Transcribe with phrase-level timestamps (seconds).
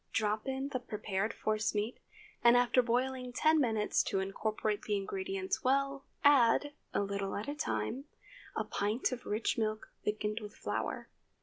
[0.13, 1.99] Drop in the prepared force meat,
[2.43, 7.53] and after boiling ten minutes to incorporate the ingredients well, add, a little at a
[7.53, 8.05] time,
[8.57, 11.07] a pint of rich milk thickened with flour.